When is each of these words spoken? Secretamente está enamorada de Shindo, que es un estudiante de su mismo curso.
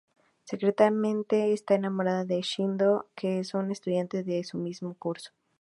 Secretamente 0.45 1.53
está 1.53 1.75
enamorada 1.75 2.25
de 2.25 2.41
Shindo, 2.41 3.07
que 3.13 3.37
es 3.37 3.53
un 3.53 3.69
estudiante 3.69 4.23
de 4.23 4.43
su 4.43 4.57
mismo 4.57 4.95
curso. 4.95 5.31